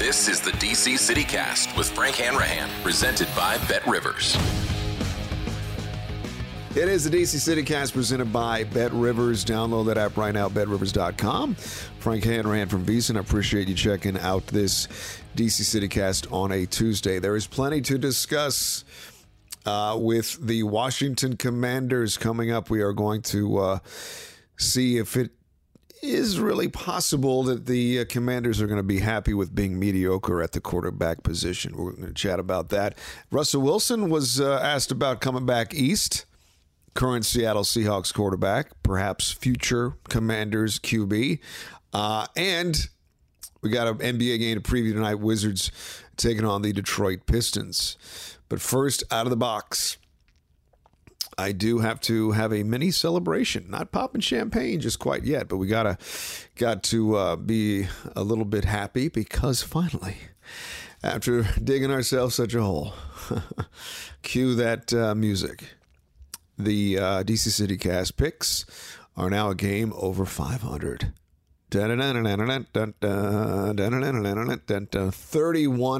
[0.00, 4.34] This is the DC City Cast with Frank Hanrahan, presented by Bet Rivers.
[6.74, 9.44] It is the DC City Cast presented by Bet Rivers.
[9.44, 11.54] Download that app right now, betrivers.com.
[11.54, 13.18] Frank Hanrahan from VSiN.
[13.18, 14.88] I appreciate you checking out this
[15.36, 17.18] DC City Cast on a Tuesday.
[17.18, 18.86] There is plenty to discuss
[19.66, 22.70] uh, with the Washington Commanders coming up.
[22.70, 23.78] We are going to uh,
[24.56, 25.30] see if it
[26.02, 30.42] is really possible that the uh, commanders are going to be happy with being mediocre
[30.42, 31.76] at the quarterback position.
[31.76, 32.96] We're going to chat about that.
[33.30, 36.26] Russell Wilson was uh, asked about coming back east.
[36.94, 41.38] Current Seattle Seahawks quarterback, perhaps future Commanders QB.
[41.92, 42.88] Uh, and
[43.62, 45.70] we got an NBA game to preview tonight Wizards
[46.16, 47.96] taking on the Detroit Pistons.
[48.48, 49.98] But first, out of the box.
[51.40, 53.70] I do have to have a mini celebration.
[53.70, 55.96] Not popping champagne just quite yet, but we gotta
[56.56, 60.18] got to uh, be a little bit happy because finally,
[61.02, 62.92] after digging ourselves such a hole,
[64.22, 65.76] cue that uh, music.
[66.58, 68.66] The uh, DC City Cast picks
[69.16, 71.14] are now a game over 500.
[71.70, 72.16] 31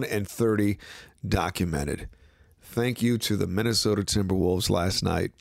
[0.04, 0.78] and 30
[1.26, 2.08] documented.
[2.70, 5.32] Thank you to the Minnesota Timberwolves last night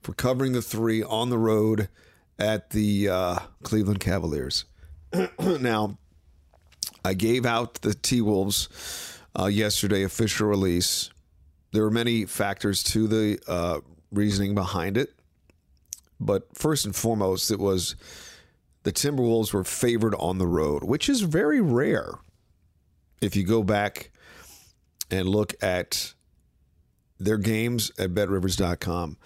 [0.00, 1.90] for covering the three on the road
[2.38, 4.64] at the uh, Cleveland Cavaliers.
[5.38, 5.98] now,
[7.04, 11.10] I gave out the T Wolves uh, yesterday official release.
[11.72, 13.80] There were many factors to the uh,
[14.10, 15.12] reasoning behind it,
[16.18, 17.94] but first and foremost, it was
[18.84, 22.14] the Timberwolves were favored on the road, which is very rare.
[23.20, 24.12] If you go back
[25.10, 26.14] and look at
[27.18, 29.16] their games at betrivers.com.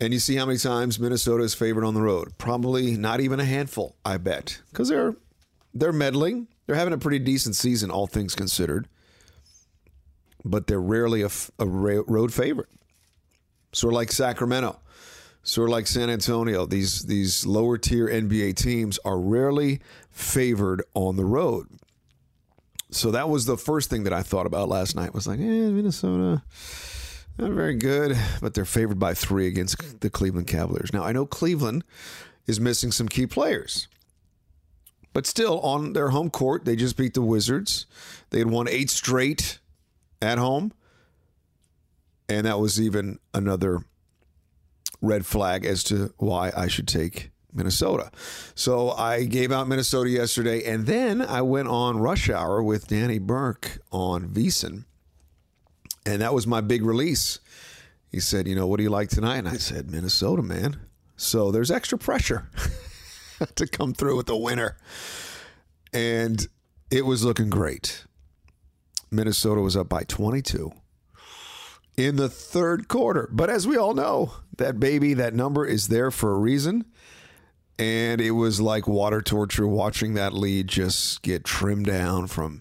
[0.00, 2.36] And you see how many times Minnesota is favored on the road.
[2.36, 5.16] Probably not even a handful, I bet, because they're
[5.72, 6.48] they're meddling.
[6.66, 8.88] They're having a pretty decent season, all things considered.
[10.44, 12.68] But they're rarely a, a road favorite.
[13.72, 14.78] Sort of like Sacramento,
[15.42, 16.66] sort of like San Antonio.
[16.66, 21.68] These these lower tier NBA teams are rarely favored on the road.
[22.90, 25.14] So that was the first thing that I thought about last night.
[25.14, 26.42] Was like, eh, Minnesota
[27.38, 30.92] not very good, but they're favored by three against the Cleveland Cavaliers.
[30.92, 31.84] Now, I know Cleveland
[32.46, 33.88] is missing some key players,
[35.12, 37.86] but still on their home court, they just beat the Wizards.
[38.30, 39.58] They had won eight straight
[40.22, 40.72] at home,
[42.28, 43.84] and that was even another
[45.00, 48.10] red flag as to why I should take Minnesota.
[48.54, 53.18] So I gave out Minnesota yesterday, and then I went on Rush Hour with Danny
[53.18, 54.84] Burke on VSiN
[56.06, 57.40] and that was my big release.
[58.10, 59.38] He said, You know, what do you like tonight?
[59.38, 60.78] And I said, Minnesota, man.
[61.16, 62.48] So there's extra pressure
[63.56, 64.76] to come through with the winner.
[65.92, 66.46] And
[66.90, 68.04] it was looking great.
[69.10, 70.72] Minnesota was up by 22
[71.96, 73.28] in the third quarter.
[73.32, 76.84] But as we all know, that baby, that number is there for a reason.
[77.78, 82.60] And it was like water torture watching that lead just get trimmed down from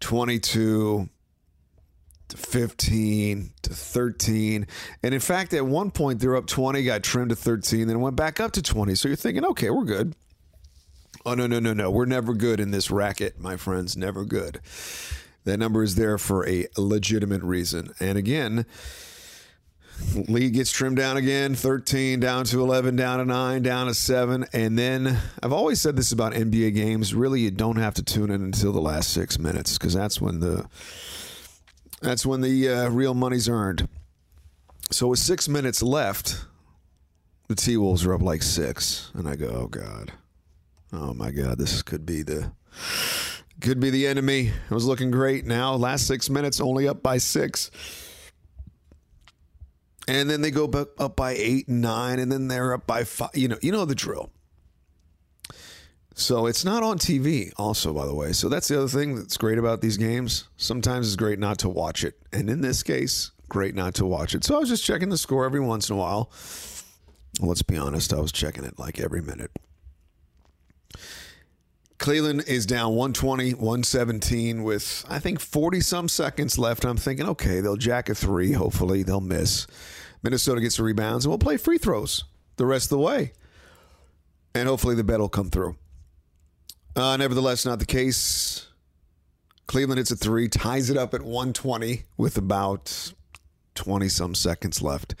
[0.00, 1.08] 22
[2.32, 4.66] to 15 to 13.
[5.02, 8.16] And in fact, at one point, they're up 20, got trimmed to 13, then went
[8.16, 8.94] back up to 20.
[8.94, 10.14] So you're thinking, okay, we're good.
[11.24, 11.90] Oh, no, no, no, no.
[11.90, 13.96] We're never good in this racket, my friends.
[13.96, 14.60] Never good.
[15.44, 17.92] That number is there for a legitimate reason.
[18.00, 18.64] And again,
[20.28, 24.46] lead gets trimmed down again 13 down to 11 down to 9 down to 7
[24.52, 28.30] and then i've always said this about nba games really you don't have to tune
[28.30, 30.66] in until the last six minutes because that's when the
[32.02, 33.88] that's when the uh, real money's earned.
[34.90, 36.44] So with six minutes left,
[37.48, 40.12] the T Wolves are up like six, and I go, "Oh God,
[40.92, 42.52] oh my God, this could be the
[43.60, 44.48] Could be the enemy.
[44.48, 45.46] It was looking great.
[45.46, 47.70] Now, last six minutes, only up by six.
[50.08, 50.64] And then they go
[50.98, 53.30] up by eight and nine, and then they're up by five.
[53.34, 54.30] You know, you know the drill.
[56.14, 58.32] So it's not on TV, also, by the way.
[58.32, 60.48] So that's the other thing that's great about these games.
[60.56, 62.18] Sometimes it's great not to watch it.
[62.32, 64.44] And in this case, great not to watch it.
[64.44, 66.30] So I was just checking the score every once in a while.
[67.40, 69.50] Let's be honest, I was checking it like every minute.
[71.98, 76.84] Cleveland is down 120, 117 with, I think, 40 some seconds left.
[76.84, 78.52] I'm thinking, okay, they'll jack a three.
[78.52, 79.68] Hopefully, they'll miss.
[80.22, 82.24] Minnesota gets the rebounds, and we'll play free throws
[82.56, 83.32] the rest of the way.
[84.52, 85.76] And hopefully, the bet will come through.
[86.94, 88.66] Uh, nevertheless, not the case.
[89.66, 93.12] Cleveland hits a three, ties it up at 120 with about
[93.74, 95.14] 20 some seconds left.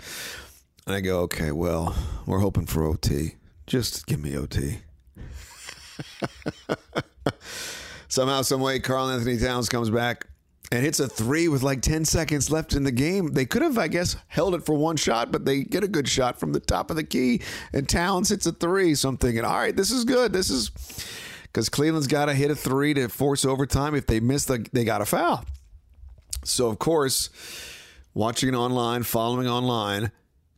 [0.86, 1.96] And I go, okay, well,
[2.26, 3.36] we're hoping for OT.
[3.66, 4.80] Just give me OT.
[8.08, 10.26] Somehow, some way, Karl-Anthony Towns comes back
[10.70, 13.28] and hits a three with like 10 seconds left in the game.
[13.32, 16.08] They could have, I guess, held it for one shot, but they get a good
[16.08, 17.40] shot from the top of the key,
[17.72, 18.94] and Towns hits a three.
[18.94, 20.32] So I'm thinking, all right, this is good.
[20.32, 20.70] This is
[21.52, 23.94] because Cleveland's got to hit a three to force overtime.
[23.94, 25.44] If they miss, the, they got a foul.
[26.44, 27.28] So, of course,
[28.14, 30.10] watching it online, following online,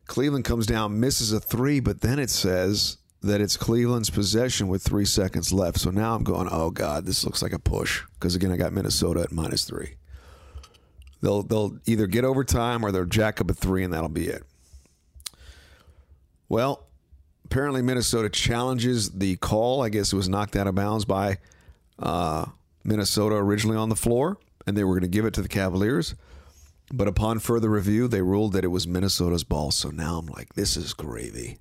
[0.07, 4.83] Cleveland comes down, misses a three, but then it says that it's Cleveland's possession with
[4.83, 5.79] three seconds left.
[5.79, 8.03] So now I'm going, oh God, this looks like a push.
[8.13, 9.95] Because again, I got Minnesota at minus three.
[11.21, 14.43] They'll they'll either get overtime or they'll jack up a three, and that'll be it.
[16.47, 16.84] Well,
[17.45, 19.81] apparently Minnesota challenges the call.
[19.81, 21.37] I guess it was knocked out of bounds by
[21.99, 22.45] uh,
[22.83, 24.37] Minnesota originally on the floor,
[24.67, 26.15] and they were going to give it to the Cavaliers.
[26.93, 29.71] But upon further review, they ruled that it was Minnesota's ball.
[29.71, 31.59] So now I'm like, this is gravy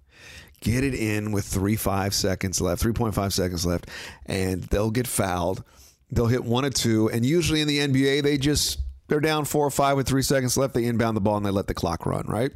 [0.65, 3.89] get it in with three five seconds left, three point five seconds left,
[4.27, 5.63] and they'll get fouled.
[6.11, 9.67] They'll hit one or two, and usually in the NBA they just they're down four
[9.67, 10.75] or five with three seconds left.
[10.75, 12.25] They inbound the ball and they let the clock run.
[12.27, 12.53] Right?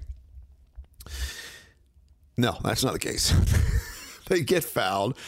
[2.39, 3.35] No, that's not the case.
[4.29, 5.19] they get fouled.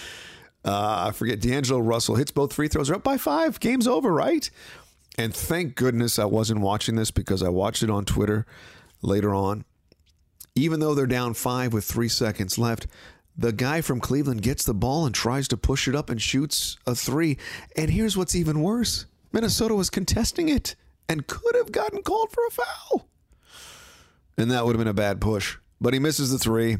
[0.64, 1.40] Uh, I forget.
[1.40, 2.88] D'Angelo Russell hits both free throws.
[2.88, 3.60] They're up by five.
[3.60, 4.48] Game's over, right?
[5.18, 8.46] And thank goodness I wasn't watching this because I watched it on Twitter
[9.02, 9.64] later on
[10.54, 12.86] even though they're down five with three seconds left,
[13.36, 16.76] the guy from Cleveland gets the ball and tries to push it up and shoots
[16.86, 17.38] a three.
[17.76, 20.74] And here's what's even worse Minnesota was contesting it
[21.08, 23.08] and could have gotten called for a foul.
[24.36, 25.56] And that would have been a bad push.
[25.80, 26.78] But he misses the three,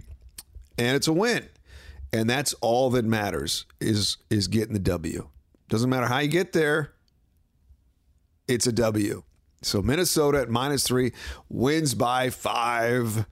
[0.81, 1.47] and it's a win.
[2.13, 5.29] And that's all that matters is is getting the W.
[5.69, 6.93] Doesn't matter how you get there,
[8.49, 9.23] it's a W.
[9.63, 11.13] So Minnesota at minus three
[11.49, 13.27] wins by five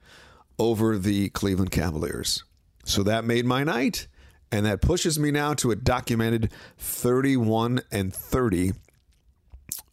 [0.59, 2.45] over the Cleveland Cavaliers.
[2.85, 4.07] So that made my night.
[4.51, 8.73] And that pushes me now to a documented 31 and 30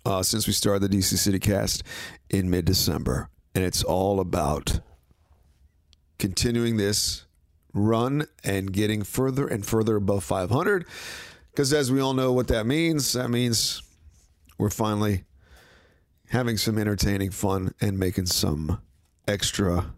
[0.05, 1.83] uh, since we started the DC City cast
[2.29, 3.29] in mid December.
[3.53, 4.79] And it's all about
[6.19, 7.24] continuing this
[7.75, 10.87] run and getting further and further above 500.
[11.51, 13.83] Because as we all know what that means, that means
[14.57, 15.25] we're finally
[16.29, 18.81] having some entertaining fun and making some
[19.27, 19.93] extra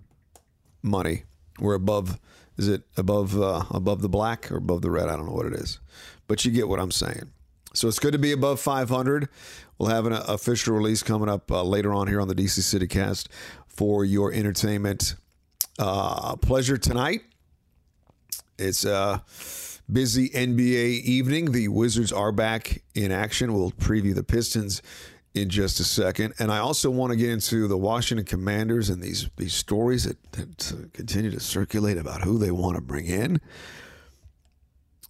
[0.82, 1.24] money.
[1.60, 2.20] We're above.
[2.58, 5.10] Is it above uh, above the black or above the red?
[5.10, 5.80] I don't know what it is,
[6.28, 7.32] but you get what I'm saying.
[7.74, 9.30] So it's good to be above 500.
[9.78, 12.88] We'll have an official release coming up uh, later on here on the DC City
[12.88, 13.30] Cast
[13.68, 15.16] for your entertainment
[15.78, 17.22] uh, pleasure tonight.
[18.58, 19.24] It's a
[19.92, 21.52] busy NBA evening.
[21.52, 23.54] The Wizards are back in action.
[23.54, 24.82] We'll preview the Pistons
[25.34, 26.34] in just a second.
[26.40, 30.32] And I also want to get into the Washington Commanders and these these stories that,
[30.34, 33.40] that uh, continue to circulate about who they want to bring in.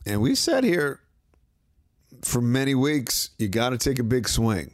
[0.06, 1.00] And we said here
[2.24, 4.74] for many weeks, you got to take a big swing.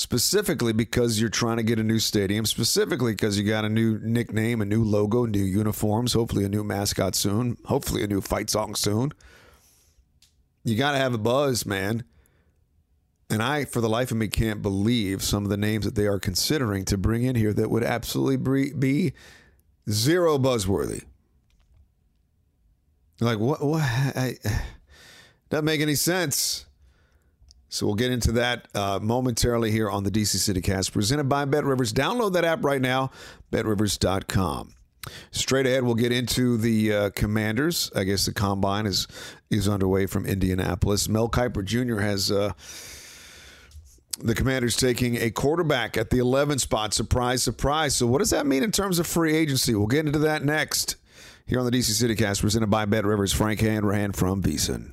[0.00, 3.98] Specifically because you're trying to get a new stadium, specifically because you got a new
[4.02, 8.48] nickname, a new logo, new uniforms, hopefully a new mascot soon, hopefully a new fight
[8.48, 9.12] song soon.
[10.64, 12.04] You got to have a buzz, man.
[13.28, 16.06] And I, for the life of me, can't believe some of the names that they
[16.06, 19.12] are considering to bring in here that would absolutely be
[19.90, 21.04] zero buzzworthy.
[23.20, 23.62] Like, what?
[23.62, 23.82] What?
[23.82, 24.38] I,
[25.50, 26.64] doesn't make any sense.
[27.70, 31.44] So we'll get into that uh, momentarily here on the DC City Cast, presented by
[31.44, 31.92] Bet Rivers.
[31.92, 33.12] Download that app right now,
[33.52, 34.74] betrivers.com.
[35.30, 37.90] Straight ahead, we'll get into the uh, Commanders.
[37.94, 39.06] I guess the combine is
[39.50, 41.08] is underway from Indianapolis.
[41.08, 42.00] Mel Kiper Jr.
[42.00, 42.30] has.
[42.30, 42.52] Uh,
[44.22, 46.92] the Commanders taking a quarterback at the 11 spot.
[46.92, 47.96] Surprise, surprise.
[47.96, 49.74] So, what does that mean in terms of free agency?
[49.74, 50.96] We'll get into that next
[51.46, 53.32] here on the DC City Cast, presented by Bet Rivers.
[53.32, 54.92] Frank Hanrahan from VSiN.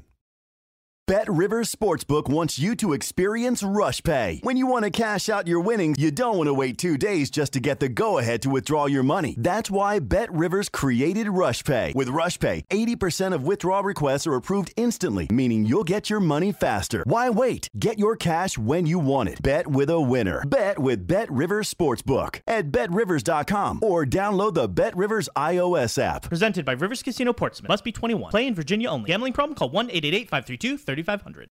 [1.08, 4.42] Bet Rivers Sportsbook wants you to experience Rush Pay.
[4.44, 7.30] When you want to cash out your winnings, you don't want to wait two days
[7.30, 9.34] just to get the go ahead to withdraw your money.
[9.40, 11.94] That's why Bet Rivers created Rush Pay.
[11.96, 16.52] With Rush Pay, 80% of withdrawal requests are approved instantly, meaning you'll get your money
[16.52, 17.06] faster.
[17.08, 17.70] Why wait?
[17.80, 19.42] Get your cash when you want it.
[19.42, 20.44] Bet with a winner.
[20.46, 26.24] Bet with Bet Rivers Sportsbook at betrivers.com or download the Bet Rivers iOS app.
[26.24, 27.70] Presented by Rivers Casino Portsmouth.
[27.70, 28.30] Must be 21.
[28.30, 29.08] Play in Virginia only.
[29.08, 29.56] Gambling problem?
[29.56, 31.50] Call 1 888 532 3500.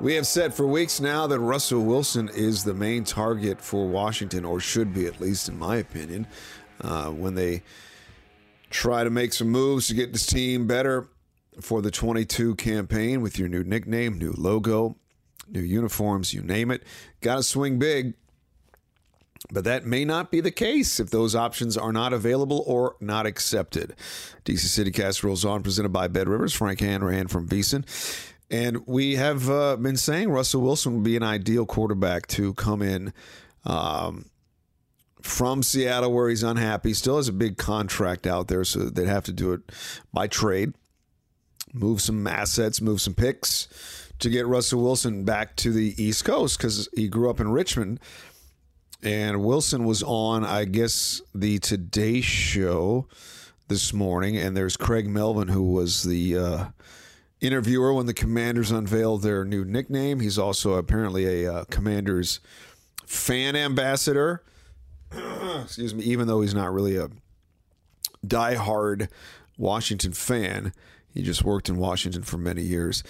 [0.00, 4.44] We have said for weeks now that Russell Wilson is the main target for Washington,
[4.44, 6.26] or should be, at least in my opinion,
[6.82, 7.62] uh, when they
[8.68, 11.08] try to make some moves to get this team better
[11.60, 14.96] for the 22 campaign with your new nickname, new logo,
[15.48, 16.82] new uniforms, you name it.
[17.22, 18.14] Got to swing big.
[19.50, 23.26] But that may not be the case if those options are not available or not
[23.26, 23.94] accepted.
[24.44, 26.54] DC City Cast rolls on, presented by Bet Rivers.
[26.54, 27.84] Frank Hanrahan from VSiN.
[28.50, 32.80] And we have uh, been saying Russell Wilson would be an ideal quarterback to come
[32.80, 33.12] in
[33.64, 34.26] um,
[35.20, 36.94] from Seattle, where he's unhappy.
[36.94, 39.60] Still has a big contract out there, so they'd have to do it
[40.12, 40.74] by trade.
[41.72, 43.68] Move some assets, move some picks
[44.20, 48.00] to get Russell Wilson back to the East Coast because he grew up in Richmond.
[49.02, 53.06] And Wilson was on, I guess, the Today Show
[53.68, 54.36] this morning.
[54.36, 56.64] And there's Craig Melvin, who was the uh,
[57.40, 60.20] interviewer when the Commanders unveiled their new nickname.
[60.20, 62.40] He's also apparently a uh, Commanders
[63.04, 64.42] fan ambassador.
[65.62, 67.08] Excuse me, even though he's not really a
[68.26, 69.08] diehard
[69.58, 70.72] Washington fan,
[71.12, 73.02] he just worked in Washington for many years.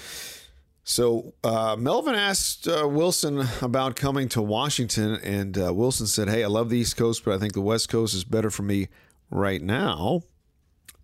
[0.88, 6.45] So uh, Melvin asked uh, Wilson about coming to Washington, and uh, Wilson said, "Hey,
[6.45, 8.87] I love the East Coast, but I think the West Coast is better for me
[9.28, 10.23] right now."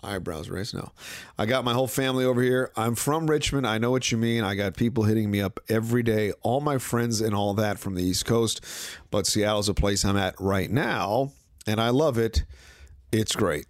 [0.01, 0.73] Eyebrows raised.
[0.73, 0.93] No,
[1.37, 2.71] I got my whole family over here.
[2.77, 3.67] I'm from Richmond.
[3.67, 4.45] I know what you mean.
[4.45, 7.97] I got people hitting me up every day, all my friends and all that from
[7.97, 8.65] the East Coast.
[9.11, 11.33] But Seattle's a place I'm at right now,
[11.67, 12.45] and I love it.
[13.11, 13.67] It's great.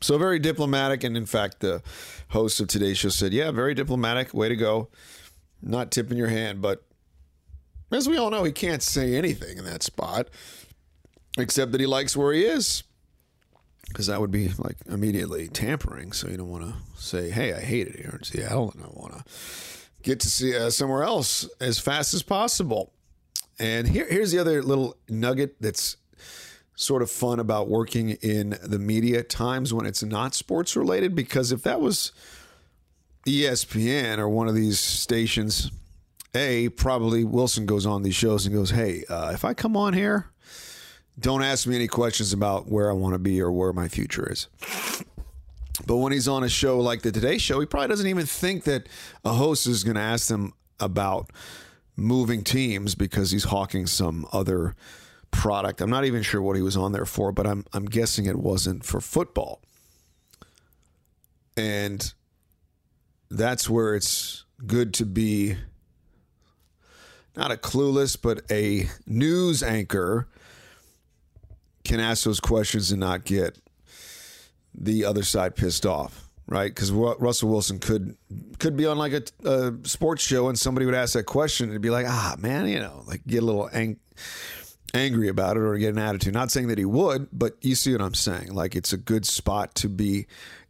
[0.00, 1.82] So very diplomatic, and in fact, the
[2.28, 4.32] host of today's show said, "Yeah, very diplomatic.
[4.32, 4.90] Way to go."
[5.62, 6.84] Not tipping your hand, but
[7.90, 10.28] as we all know, he can't say anything in that spot
[11.38, 12.82] except that he likes where he is.
[13.88, 16.12] Because that would be like immediately tampering.
[16.12, 18.88] So you don't want to say, hey, I hate it here in Seattle and I
[18.88, 19.24] want to
[20.02, 22.92] get to see uh, somewhere else as fast as possible.
[23.58, 25.96] And here, here's the other little nugget that's
[26.74, 31.14] sort of fun about working in the media times when it's not sports related.
[31.14, 32.10] Because if that was
[33.26, 35.70] ESPN or one of these stations,
[36.34, 39.92] A, probably Wilson goes on these shows and goes, Hey, uh, if I come on
[39.92, 40.30] here,
[41.18, 44.30] don't ask me any questions about where I want to be or where my future
[44.30, 44.48] is.
[45.86, 48.64] But when he's on a show like the Today Show, he probably doesn't even think
[48.64, 48.88] that
[49.24, 51.30] a host is going to ask them about
[51.96, 54.74] moving teams because he's hawking some other
[55.30, 55.80] product.
[55.80, 58.36] I'm not even sure what he was on there for, but I'm I'm guessing it
[58.36, 59.60] wasn't for football.
[61.56, 62.12] And
[63.30, 65.56] that's where it's good to be
[67.36, 70.26] not a clueless, but a news anchor
[71.84, 73.58] can ask those questions and not get
[74.74, 76.74] the other side pissed off, right?
[76.74, 78.16] Because Russell Wilson could
[78.58, 81.80] could be on like a, a, sports show and somebody would ask that question and
[81.80, 84.00] be like, ah, man, you know, like get a little ang-
[84.94, 86.34] angry about it or get an attitude.
[86.34, 88.52] Not saying that he would, but you see what I'm saying.
[88.52, 90.26] Like it's a good spot to be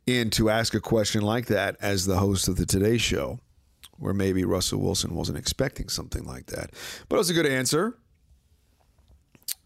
[0.07, 3.41] in to ask a question like that as the host of the Today Show,
[3.99, 6.71] where maybe Russell Wilson wasn't expecting something like that.
[7.09, 7.99] But it was a good answer.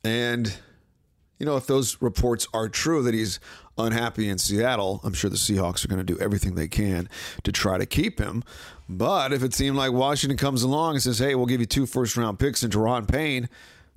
[0.02, 0.56] And,
[1.38, 3.38] you know, if those reports are true that he's
[3.76, 7.08] unhappy in Seattle, I'm sure the Seahawks are going to do everything they can
[7.42, 8.42] to try to keep him.
[8.88, 11.86] But if it seemed like Washington comes along and says, hey, we'll give you two
[11.86, 13.48] first round picks and Daron Payne,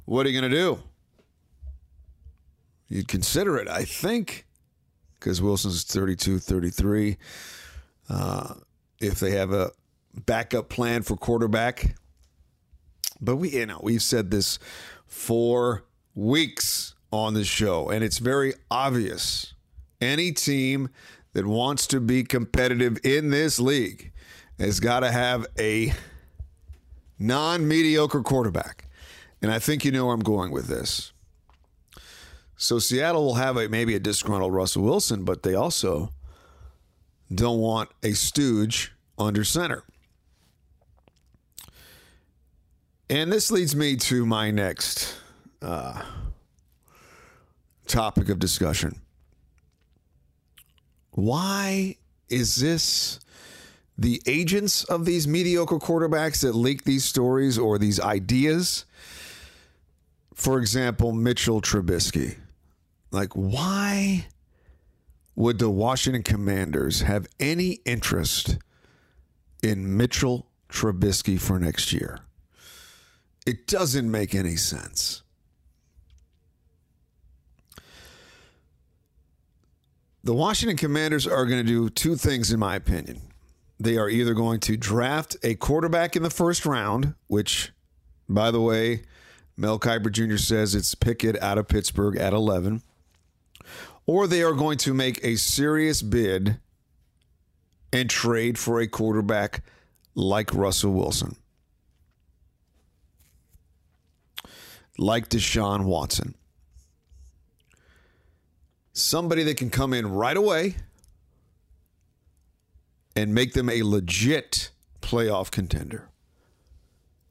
[0.05, 0.83] what are you going to do?
[2.89, 4.45] You'd consider it, I think
[5.23, 7.17] because Wilson's 32, 33.
[8.09, 8.55] Uh,
[8.99, 9.71] if they have a
[10.25, 11.95] backup plan for quarterback,
[13.21, 14.59] but we, you know, we've said this
[15.07, 19.53] for weeks on the show, and it's very obvious.
[20.01, 20.89] Any team
[21.31, 24.11] that wants to be competitive in this league
[24.59, 25.93] has got to have a
[27.17, 28.89] non mediocre quarterback.
[29.41, 31.12] And I think you know where I'm going with this.
[32.57, 36.13] So Seattle will have a maybe a disgruntled Russell Wilson, but they also
[37.33, 39.83] don't want a stooge under center.
[43.09, 45.15] And this leads me to my next
[45.61, 46.01] uh,
[47.87, 48.99] topic of discussion.
[51.11, 51.97] Why
[52.29, 53.19] is this
[53.97, 58.85] the agents of these mediocre quarterbacks that leak these stories or these ideas?
[60.33, 62.37] For example, Mitchell Trubisky.
[63.13, 64.25] Like, why
[65.35, 68.57] would the Washington Commanders have any interest
[69.61, 72.19] in Mitchell Trubisky for next year?
[73.45, 75.21] It doesn't make any sense.
[80.23, 83.21] The Washington Commanders are going to do two things, in my opinion.
[83.79, 87.73] They are either going to draft a quarterback in the first round, which,
[88.27, 89.03] by the way,
[89.55, 90.37] Mel Kiper Jr.
[90.37, 92.81] says it's Pickett out of Pittsburgh at 11,
[94.05, 96.59] or they are going to make a serious bid
[97.91, 99.63] and trade for a quarterback
[100.15, 101.35] like Russell Wilson,
[104.97, 106.35] like Deshaun Watson
[108.93, 110.75] somebody that can come in right away
[113.15, 114.69] and make them a legit
[115.01, 116.09] playoff contender.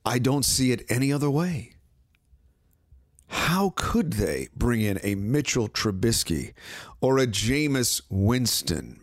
[0.04, 1.71] I don't see it any other way.
[3.52, 6.54] How could they bring in a Mitchell Trubisky
[7.02, 8.98] or a Jameis Winston?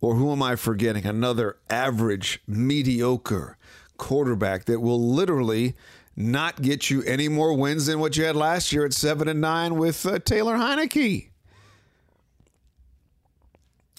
[0.00, 1.04] Or who am I forgetting?
[1.04, 3.58] Another average, mediocre
[3.96, 5.74] quarterback that will literally
[6.14, 9.40] not get you any more wins than what you had last year at seven and
[9.40, 11.30] nine with uh, Taylor Heinicke.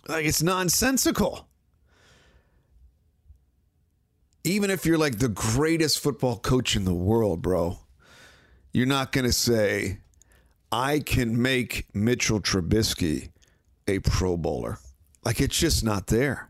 [0.07, 1.45] Like it's nonsensical.
[4.45, 7.79] Even if you're like the greatest football coach in the world, bro,
[8.71, 9.99] you're not going to say,
[10.71, 13.29] I can make Mitchell Trubisky
[13.87, 14.77] a Pro Bowler.
[15.25, 16.49] Like it's just not there.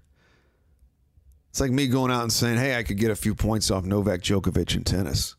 [1.50, 3.84] It's like me going out and saying, hey, I could get a few points off
[3.86, 5.36] Novak Djokovic in tennis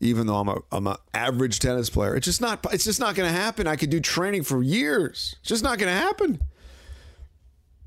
[0.00, 2.16] even though I'm a I'm an average tennis player.
[2.16, 3.66] It's just not it's just not going to happen.
[3.66, 5.36] I could do training for years.
[5.40, 6.40] It's just not going to happen.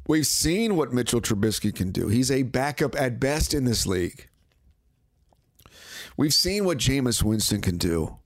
[0.08, 2.10] We've seen what Mitchell Trubisky can do.
[2.10, 4.28] He's a backup at best in this league.
[6.18, 8.18] We've seen what Jameis Winston can do.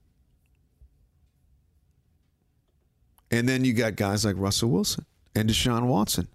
[3.30, 6.28] And then you got guys like Russell Wilson and Deshaun Watson.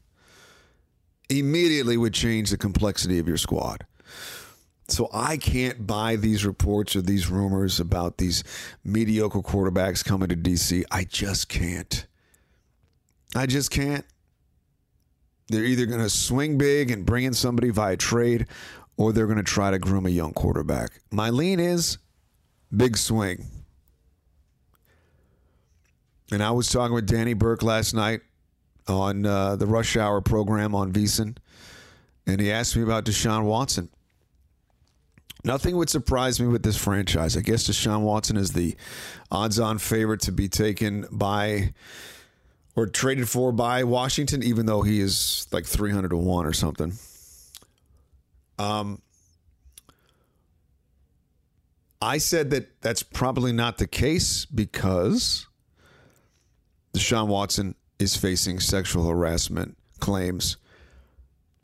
[1.30, 3.86] Immediately would change the complexity of your squad.
[4.88, 8.44] So I can't buy these reports or these rumors about these
[8.84, 10.84] mediocre quarterbacks coming to DC.
[10.92, 12.06] I just can't.
[13.36, 14.06] I just can't.
[15.48, 18.48] They're either going to swing big and bring in somebody via trade
[18.98, 21.02] or they're going to try to groom a young quarterback.
[21.12, 21.98] My lean is
[22.76, 23.46] big swing.
[26.34, 28.22] And I was talking with Danny Burke last night
[28.88, 31.38] on uh, the Rush Hour program on VSiN,
[32.26, 33.88] and he asked me about Deshaun Watson.
[35.44, 37.38] Nothing would surprise me with this franchise.
[37.38, 38.76] I guess Deshaun Watson is the
[39.30, 41.76] odds on favorite to be taken by
[42.76, 46.94] or traded for by Washington, even though he is like 300 to 1 or something.
[48.58, 49.04] Um,
[52.02, 55.46] I said that that's probably not the case because
[56.96, 60.58] Deshaun Watson is facing sexual harassment claims.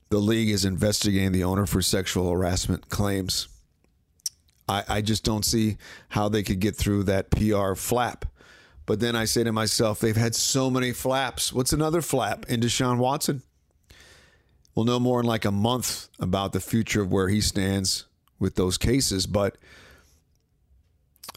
[0.10, 3.48] The league is investigating the owner for sexual harassment claims.
[4.68, 5.78] I, I just don't see
[6.10, 8.26] how they could get through that PR flap.
[8.86, 11.54] But then I say to myself, they've had so many flaps.
[11.54, 13.44] What's another flap in Deshaun Watson?
[14.74, 18.06] We'll know more in like a month about the future of where he stands
[18.40, 19.28] with those cases.
[19.28, 19.58] But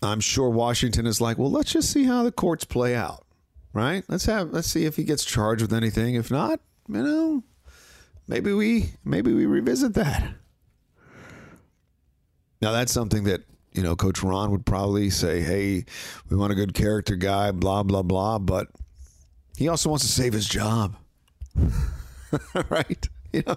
[0.03, 3.27] I'm sure Washington is like, well, let's just see how the courts play out,
[3.73, 4.05] right?
[4.09, 6.15] Let's have let's see if he gets charged with anything.
[6.15, 7.43] If not, you know,
[8.29, 10.35] maybe we maybe we revisit that.
[12.61, 15.85] Now that's something that you know Coach Ron would probably say, "Hey,
[16.29, 18.39] we want a good character guy," blah blah blah.
[18.39, 18.69] But
[19.57, 20.97] he also wants to save his job,
[22.71, 23.09] right?
[23.33, 23.57] You know,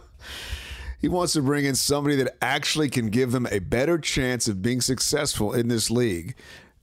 [0.99, 4.62] he wants to bring in somebody that actually can give them a better chance of
[4.62, 6.36] being successful in this league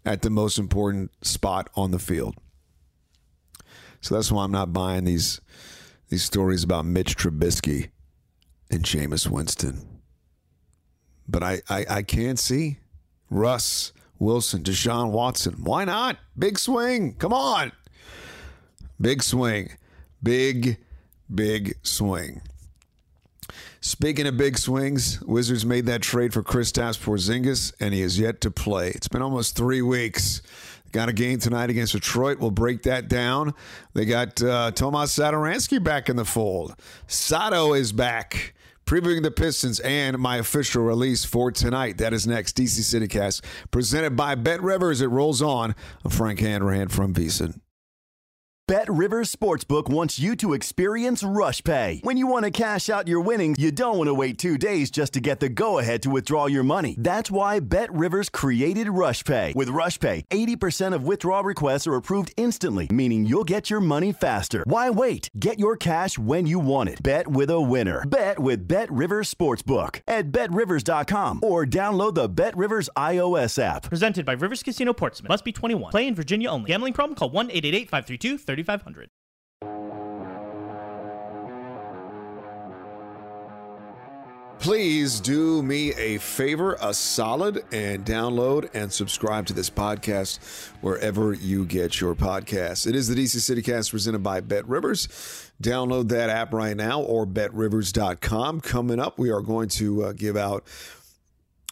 [0.05, 2.37] at the most important spot on the field.
[4.03, 5.41] So that's why I'm not buying these
[6.11, 7.89] these stories about Mitch Trubisky
[8.71, 10.01] and Jameis Winston.
[11.27, 12.79] But I, I, I can't see
[13.31, 15.65] Russ Wilson, Deshaun Watson.
[15.65, 16.19] Why not?
[16.39, 17.15] Big swing.
[17.15, 17.73] Come on.
[19.01, 19.71] Big swing.
[20.23, 20.77] Big,
[21.35, 22.43] big swing.
[23.81, 28.41] Speaking of big swings, Wizards made that trade for Kristaps Porzingis, and he is yet
[28.43, 28.91] to play.
[28.91, 30.43] It's been almost three weeks.
[30.93, 32.39] Got a game tonight against Detroit.
[32.39, 33.55] We'll break that down.
[33.95, 36.75] They got uh, Tomas Satoransky back in the fold.
[37.07, 41.99] Sato is back previewing the Pistons and my official release for tonight.
[41.99, 42.57] That is next.
[42.57, 45.01] DC CityCast presented by Bet Rivers.
[45.01, 45.75] It rolls on.
[46.05, 47.61] I'm Frank Hanrahan from VSiN.
[48.69, 51.99] Bet Rivers Sportsbook wants you to experience Rush Pay.
[52.05, 54.89] When you want to cash out your winnings, you don't want to wait two days
[54.89, 56.95] just to get the go ahead to withdraw your money.
[56.97, 59.53] That's why Bet Rivers created Rush Pay.
[59.57, 64.13] With Rush Pay, 80% of withdrawal requests are approved instantly, meaning you'll get your money
[64.13, 64.63] faster.
[64.65, 65.29] Why wait?
[65.37, 67.03] Get your cash when you want it.
[67.03, 68.05] Bet with a winner.
[68.07, 73.89] Bet with Bet Rivers Sportsbook at betrivers.com or download the Bet Rivers iOS app.
[73.89, 75.29] Presented by Rivers Casino Portsmouth.
[75.31, 75.91] Must be 21.
[75.91, 76.69] Play in Virginia only.
[76.69, 77.17] Gambling problem?
[77.17, 79.09] Call 1 888 532 3500.
[84.63, 91.33] Please do me a favor, a solid, and download and subscribe to this podcast wherever
[91.33, 92.87] you get your podcasts.
[92.87, 95.51] It is the DC CityCast presented by Bet Rivers.
[95.61, 98.61] Download that app right now or betrivers.com.
[98.61, 100.63] Coming up, we are going to uh, give out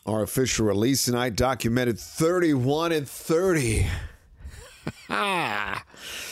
[0.05, 3.87] our official release tonight, documented 31 and 30.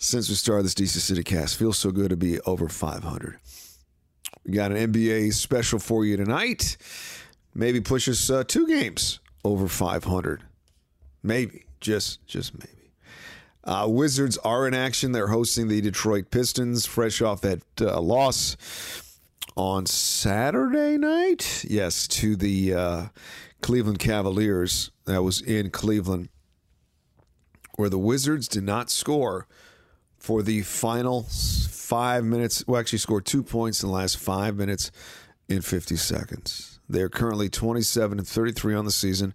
[0.00, 3.36] Since we started this DC CityCast, feels so good to be over 500.
[4.46, 6.76] We got an NBA special for you tonight.
[7.52, 10.44] Maybe push us uh, two games over 500.
[11.24, 12.92] Maybe, just just maybe.
[13.64, 15.10] Uh, Wizards are in action.
[15.10, 18.56] They're hosting the Detroit Pistons, fresh off that uh, loss
[19.56, 21.64] on Saturday night.
[21.68, 23.06] Yes, to the uh,
[23.62, 24.92] Cleveland Cavaliers.
[25.06, 26.28] That was in Cleveland,
[27.74, 29.48] where the Wizards did not score
[30.18, 32.64] for the final five minutes.
[32.66, 34.90] Well, actually, scored two points in the last five minutes
[35.48, 36.78] in 50 seconds.
[36.88, 39.34] They're currently 27 and 33 on the season.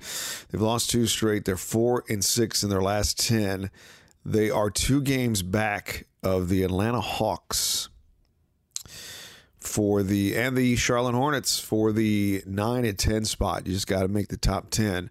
[0.52, 1.46] They've lost two straight.
[1.46, 3.70] They're four and six in their last 10.
[4.26, 7.90] They are two games back of the Atlanta Hawks
[9.60, 13.66] for the and the Charlotte Hornets for the nine and 10 spot.
[13.66, 15.10] You just got to make the top 10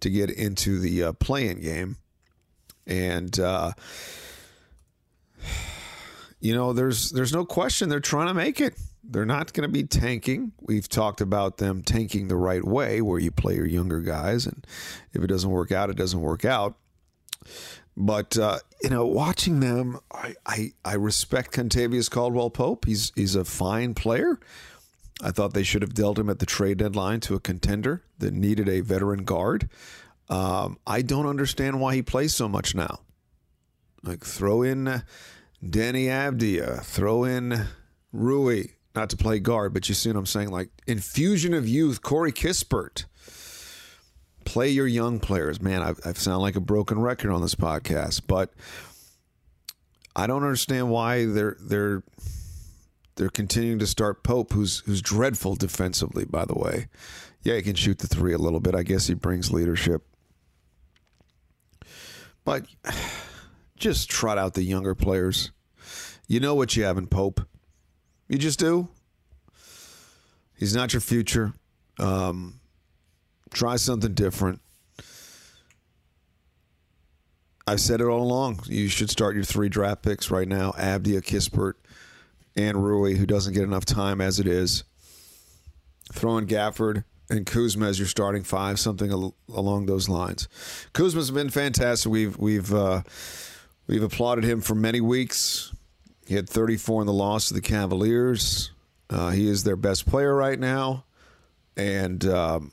[0.00, 1.96] to get into the uh, playing game.
[2.86, 3.72] And, uh,
[6.40, 8.74] you know, there's there's no question they're trying to make it.
[9.02, 10.52] They're not going to be tanking.
[10.60, 14.66] We've talked about them tanking the right way, where you play your younger guys, and
[15.12, 16.76] if it doesn't work out, it doesn't work out.
[17.96, 22.86] But uh, you know, watching them, I, I I respect Kentavious Caldwell Pope.
[22.86, 24.38] He's he's a fine player.
[25.22, 28.34] I thought they should have dealt him at the trade deadline to a contender that
[28.34, 29.68] needed a veteran guard.
[30.28, 33.00] Um, I don't understand why he plays so much now.
[34.04, 35.02] Like throw in.
[35.68, 37.66] Danny Avdija, throw in
[38.12, 38.64] Rui,
[38.94, 40.50] not to play guard, but you see what I'm saying?
[40.50, 43.06] Like infusion of youth, Corey Kispert.
[44.44, 45.62] Play your young players.
[45.62, 48.52] Man, I've, I've sound like a broken record on this podcast, but
[50.14, 52.02] I don't understand why they're they're
[53.16, 56.88] they're continuing to start Pope, who's who's dreadful defensively, by the way.
[57.42, 58.74] Yeah, he can shoot the three a little bit.
[58.74, 60.02] I guess he brings leadership.
[62.44, 62.66] But
[63.84, 65.52] just trot out the younger players.
[66.26, 67.42] You know what you have in Pope.
[68.28, 68.88] You just do.
[70.56, 71.52] He's not your future.
[71.98, 72.60] Um,
[73.52, 74.62] try something different.
[77.66, 78.60] I've said it all along.
[78.64, 81.74] You should start your three draft picks right now Avdija, Kispert,
[82.56, 84.84] and Rui, who doesn't get enough time as it is.
[86.10, 90.48] Throw in Gafford and Kuzma as your starting five, something al- along those lines.
[90.94, 92.10] Kuzma's been fantastic.
[92.10, 93.02] We've we've uh,
[93.86, 95.72] we've applauded him for many weeks.
[96.26, 98.70] He had 34 in the loss to the Cavaliers.
[99.10, 101.04] Uh, he is their best player right now,
[101.76, 102.72] and um,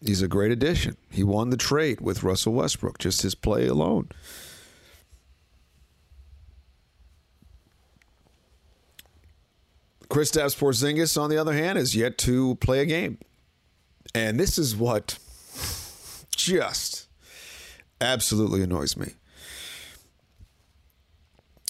[0.00, 0.96] he's a great addition.
[1.10, 4.08] He won the trade with Russell Westbrook, just his play alone.
[10.08, 13.18] Kristaps Porzingis, on the other hand, is yet to play a game,
[14.14, 15.18] and this is what
[16.36, 17.05] just
[18.00, 19.12] absolutely annoys me.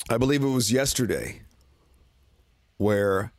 [0.08, 1.42] I believe it was yesterday
[2.76, 3.32] where,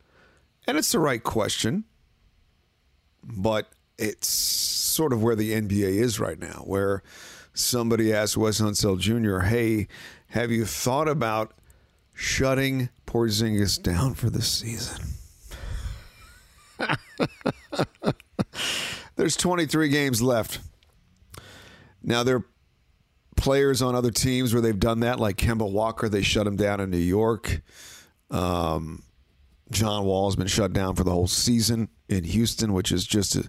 [0.66, 1.84] and it's the right question,
[3.22, 7.02] but it's sort of where the NBA is right now, where
[7.54, 9.88] somebody asked Wes Unseld Jr., hey,
[10.28, 11.54] have you thought about
[12.14, 15.14] shutting Porzingis down for the season?
[19.16, 20.60] There's 23 games left.
[22.02, 22.44] Now, there are
[23.38, 26.80] players on other teams where they've done that, like Kemba Walker, they shut him down
[26.80, 27.62] in New York.
[28.30, 29.02] Um,
[29.70, 33.36] John Wall has been shut down for the whole season in Houston, which is just
[33.36, 33.48] a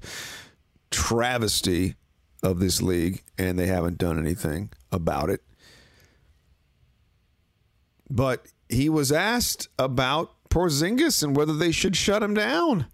[0.91, 1.95] travesty
[2.41, 5.41] of this league, and they haven't done anything about it.
[8.09, 12.87] But he was asked about Porzingis and whether they should shut him down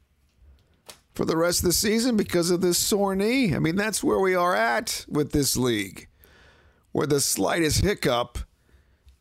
[1.13, 3.55] for the rest of the season because of this sore knee.
[3.55, 6.07] I mean, that's where we are at with this league,
[6.95, 8.37] where the slightest hiccup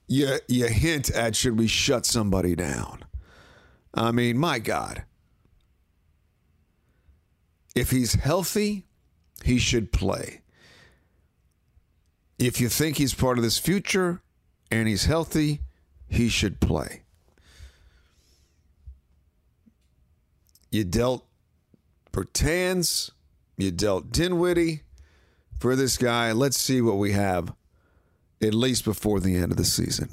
[0.06, 3.04] you you hint at should we shut somebody down?
[3.92, 5.02] I mean, my God.
[7.74, 8.86] If he's healthy,
[9.42, 10.42] he should play.
[12.38, 14.22] If you think he's part of this future
[14.70, 15.62] and he's healthy,
[16.06, 17.02] he should play.
[20.70, 21.26] You dealt
[22.12, 23.10] Bertans,
[23.56, 24.82] you dealt Dinwiddie
[25.58, 26.30] for this guy.
[26.30, 27.52] Let's see what we have
[28.42, 30.08] at least before the end of the season.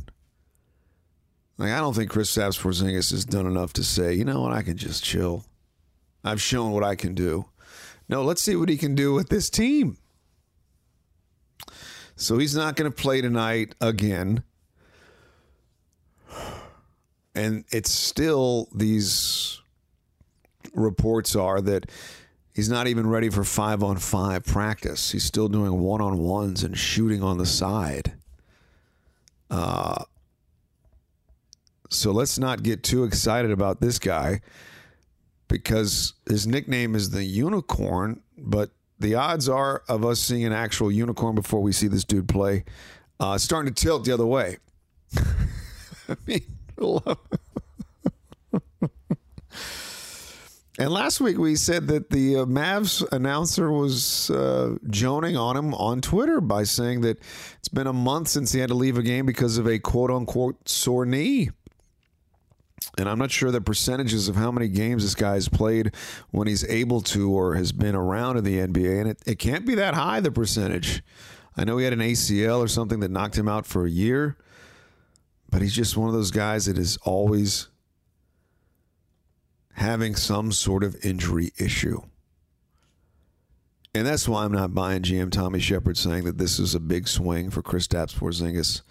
[1.57, 4.61] Like I don't think Kristaps Porzingis has done enough to say, you know what, I
[4.61, 5.45] can just chill.
[6.23, 7.45] I've shown what I can do.
[8.09, 9.97] No, let's see what he can do with this team.
[12.15, 14.43] So he's not going to play tonight again.
[17.33, 19.61] And it's still these
[20.73, 21.89] reports are that
[22.53, 25.11] he's not even ready for five on five practice.
[25.11, 28.13] He's still doing one on ones and shooting on the side.
[29.49, 30.03] Uh,
[31.89, 34.41] so let's not get too excited about this guy
[35.47, 40.91] because his nickname is the unicorn, but the odds are of us seeing an actual
[40.91, 42.63] unicorn before we see this dude play
[43.19, 44.57] uh, starting to tilt the other way.
[46.09, 46.41] I mean,
[50.81, 55.75] and last week we said that the uh, Mavs announcer was uh, joning on him
[55.75, 57.19] on Twitter by saying that
[57.59, 60.09] it's been a month since he had to leave a game because of a quote
[60.09, 61.51] unquote sore knee.
[62.97, 65.93] And I'm not sure the percentages of how many games this guy has played
[66.31, 69.01] when he's able to or has been around in the NBA.
[69.01, 71.03] And it, it can't be that high, the percentage.
[71.55, 74.35] I know he had an ACL or something that knocked him out for a year,
[75.47, 77.67] but he's just one of those guys that is always
[79.73, 82.01] having some sort of injury issue.
[83.93, 87.07] And that's why I'm not buying GM Tommy Sheppard saying that this is a big
[87.07, 88.81] swing for Kristaps Porzingis.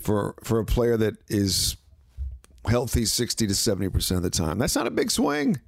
[0.00, 1.76] For for a player that is
[2.66, 4.58] healthy 60 to 70% of the time.
[4.58, 5.60] That's not a big swing.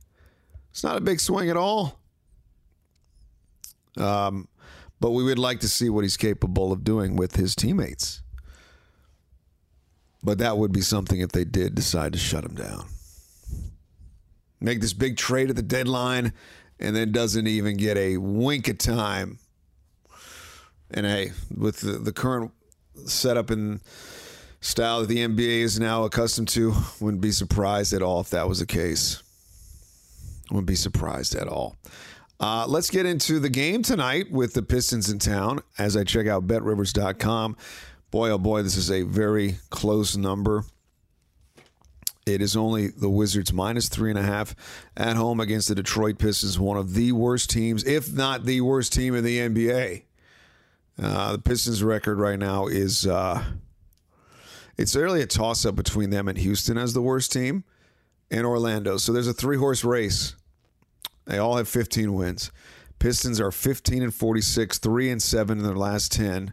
[0.70, 2.00] It's not a big swing at all.
[3.96, 4.48] Um,
[5.00, 8.22] but we would like to see what he's capable of doing with his teammates.
[10.22, 12.86] But that would be something if they did decide to shut him down.
[14.62, 16.32] Make this big trade at the deadline
[16.78, 19.38] and then doesn't even get a wink of time.
[20.90, 22.52] And hey, with the, the current
[23.06, 23.80] setup and
[24.60, 26.72] style that the NBA is now accustomed to.
[27.00, 29.22] Wouldn't be surprised at all if that was the case.
[30.50, 31.76] Wouldn't be surprised at all.
[32.38, 36.26] Uh, let's get into the game tonight with the Pistons in town as I check
[36.26, 37.56] out betrivers.com.
[38.10, 40.64] Boy, oh boy, this is a very close number.
[42.24, 44.54] It is only the Wizards minus three and a half
[44.96, 48.92] at home against the Detroit Pistons, one of the worst teams, if not the worst
[48.92, 50.02] team in the NBA.
[51.02, 53.42] Uh, the Pistons' record right now is uh,
[54.76, 57.64] it's really a toss up between them and Houston as the worst team
[58.30, 58.98] and Orlando.
[58.98, 60.36] So there's a three horse race.
[61.26, 62.52] They all have 15 wins.
[62.98, 66.52] Pistons are 15 and 46, 3 and 7 in their last 10.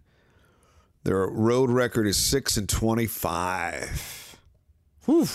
[1.03, 4.39] Their road record is 6 and 25.
[5.05, 5.27] Whew.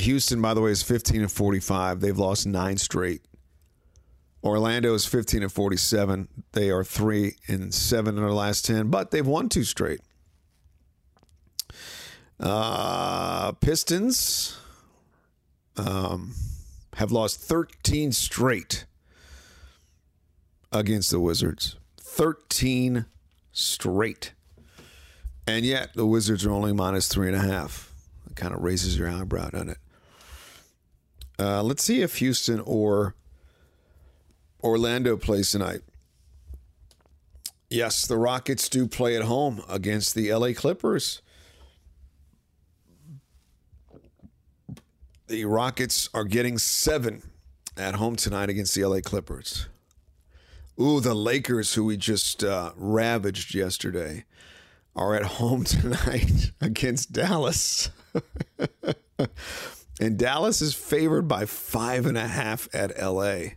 [0.00, 2.00] Houston, by the way, is 15 and 45.
[2.00, 3.22] They've lost nine straight.
[4.42, 6.28] Orlando is 15 and 47.
[6.52, 10.00] They are 3 and 7 in their last 10, but they've won two straight.
[12.38, 14.58] Uh, Pistons
[15.76, 16.34] um,
[16.94, 18.86] have lost 13 straight
[20.72, 21.76] against the Wizards.
[21.98, 23.04] 13
[23.52, 24.32] straight.
[25.46, 27.92] And yet the Wizards are only minus three and a half.
[28.30, 29.78] It kind of raises your eyebrow, doesn't it?
[31.40, 33.14] Uh, let's see if Houston or
[34.62, 35.80] Orlando plays tonight.
[37.70, 41.22] Yes, the Rockets do play at home against the LA Clippers.
[45.28, 47.22] The Rockets are getting seven
[47.74, 49.66] at home tonight against the LA Clippers.
[50.78, 54.24] Ooh, the Lakers, who we just uh, ravaged yesterday,
[54.94, 57.88] are at home tonight against Dallas.
[60.00, 63.50] and Dallas is favored by five and a half at LA.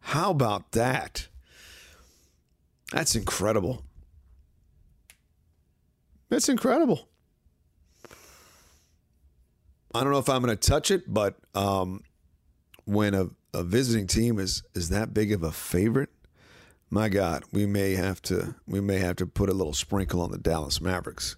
[0.00, 1.28] How about that?
[2.92, 3.82] That's incredible.
[6.28, 7.08] That's incredible.
[9.94, 12.02] I don't know if I'm going to touch it, but um,
[12.84, 16.10] when a, a visiting team is is that big of a favorite,
[16.90, 20.30] my God, we may have to we may have to put a little sprinkle on
[20.30, 21.36] the Dallas Mavericks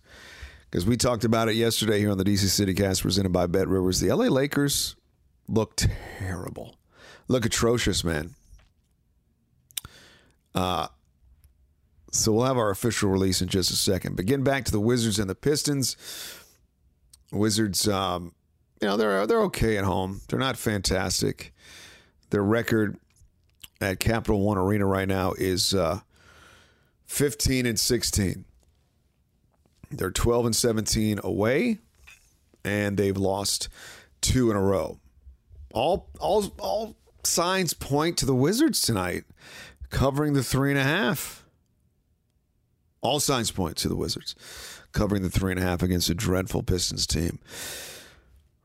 [0.71, 3.69] because we talked about it yesterday here on the DC City Cast presented by Bet
[3.69, 4.01] Rivers.
[4.01, 4.97] The LA Lakers
[5.49, 6.77] look terrible,
[7.29, 8.35] look atrocious, man.
[10.55, 10.89] Uh,
[12.11, 14.17] So we'll have our official release in just a second.
[14.17, 15.95] But getting back to the Wizards and the Pistons,
[17.31, 18.33] Wizards, um,
[18.81, 20.23] you know, they're they're okay at home.
[20.29, 21.53] They're not fantastic.
[22.31, 22.99] Their record
[23.81, 26.01] at Capital One Arena right now is uh,
[27.07, 28.45] 15 and 16.
[29.91, 31.79] They're 12 and 17 away,
[32.65, 33.69] and they've lost
[34.21, 34.99] two in a row.
[35.73, 39.25] All all all signs point to the Wizards tonight
[39.91, 41.45] covering the three and a half.
[43.01, 44.35] All signs point to the Wizards
[44.93, 47.39] covering the three and a half against a dreadful Pistons team.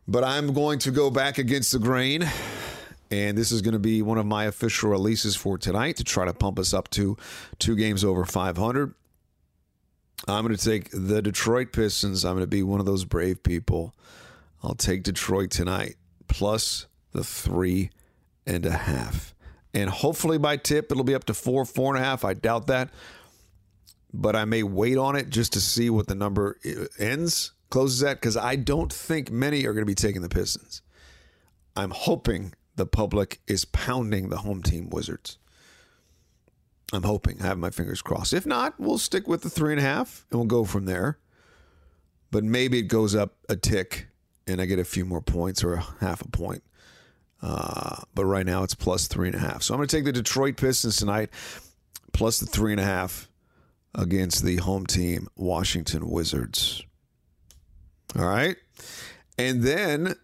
[0.07, 2.27] But I'm going to go back against the grain.
[3.11, 6.25] And this is going to be one of my official releases for tonight to try
[6.25, 7.15] to pump us up to
[7.59, 8.95] two games over 500.
[10.27, 12.23] I'm going to take the Detroit Pistons.
[12.23, 13.93] I'm going to be one of those brave people.
[14.63, 15.95] I'll take Detroit tonight,
[16.27, 17.89] plus the three
[18.45, 19.33] and a half.
[19.73, 22.23] And hopefully by tip, it'll be up to four, four and a half.
[22.23, 22.89] I doubt that
[24.13, 26.57] but I may wait on it just to see what the number
[26.99, 30.81] ends, closes at, because I don't think many are going to be taking the Pistons.
[31.75, 35.39] I'm hoping the public is pounding the home team Wizards.
[36.93, 37.41] I'm hoping.
[37.41, 38.33] I have my fingers crossed.
[38.33, 41.17] If not, we'll stick with the three and a half and we'll go from there.
[42.29, 44.07] But maybe it goes up a tick
[44.47, 46.63] and I get a few more points or a half a point.
[47.41, 49.63] Uh, but right now it's plus three and a half.
[49.63, 51.29] So I'm going to take the Detroit Pistons tonight,
[52.13, 53.27] plus the three and a half
[53.95, 56.83] against the home team, Washington Wizards.
[58.17, 58.55] All right.
[59.37, 60.15] And then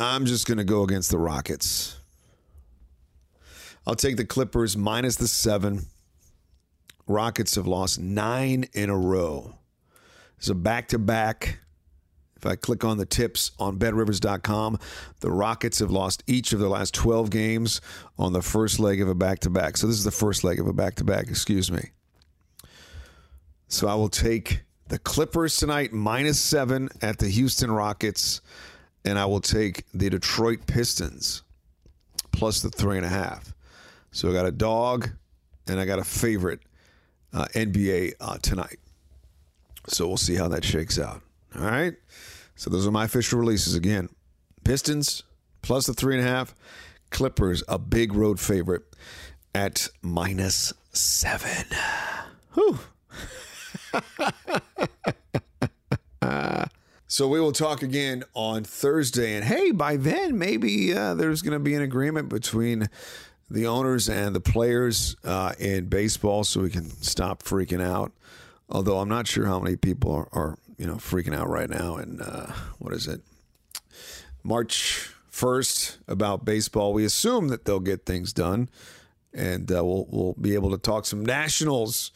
[0.00, 1.99] I'm just going to go against the Rockets.
[3.86, 5.86] I'll take the Clippers minus the seven.
[7.06, 9.54] Rockets have lost nine in a row.
[10.38, 11.58] It's a back to back.
[12.36, 14.78] If I click on the tips on betrivers.com,
[15.20, 17.82] the Rockets have lost each of their last 12 games
[18.18, 19.76] on the first leg of a back to back.
[19.76, 21.90] So this is the first leg of a back to back, excuse me.
[23.68, 28.40] So I will take the Clippers tonight, minus seven at the Houston Rockets,
[29.04, 31.42] and I will take the Detroit Pistons
[32.32, 33.52] plus the three and a half.
[34.12, 35.10] So I got a dog
[35.66, 36.60] and I got a favorite
[37.32, 38.78] uh, NBA uh, tonight.
[39.86, 41.22] So we'll see how that shakes out.
[41.56, 41.94] All right.
[42.56, 44.08] So those are my official releases again.
[44.64, 45.22] Pistons
[45.62, 46.54] plus the three and a half.
[47.10, 48.84] Clippers, a big road favorite
[49.54, 51.66] at minus seven.
[52.54, 52.78] Whew.
[57.06, 59.34] so we will talk again on Thursday.
[59.34, 62.88] And hey, by then, maybe uh, there's going to be an agreement between
[63.50, 68.12] the owners and the players uh, in baseball so we can stop freaking out.
[68.68, 71.96] Although I'm not sure how many people are, are you know, freaking out right now.
[71.96, 72.46] And uh,
[72.78, 73.20] what is it?
[74.42, 76.92] March 1st about baseball.
[76.92, 78.68] We assume that they'll get things done
[79.32, 82.12] and uh, we'll, we'll be able to talk some nationals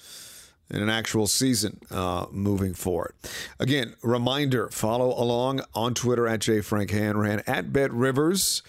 [0.70, 3.14] in an actual season uh, moving forward.
[3.60, 8.62] Again, reminder follow along on Twitter at jfrankhanrahan, at Bet Rivers.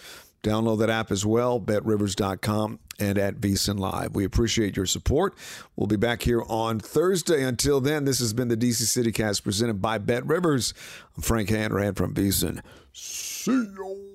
[0.45, 4.13] Download that app as well, betrivers.com and at VSiN Live.
[4.13, 5.33] We appreciate your support.
[5.75, 7.43] We'll be back here on Thursday.
[7.43, 10.75] Until then, this has been the DC City Cast presented by Bet Rivers.
[11.17, 12.61] I'm Frank Hanrahan from VSiN.
[12.93, 14.14] See you.